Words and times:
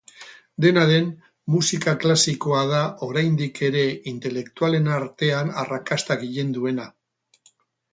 Dena 0.63 0.85
den, 0.91 1.03
musika 1.55 1.93
klasikoa 2.05 2.63
da 2.71 2.79
oraindik 3.09 3.61
ere 3.69 3.85
intelektualen 4.13 4.91
artean 4.97 5.55
arrakasta 5.67 6.21
gehien 6.25 6.53
duena. 6.59 6.91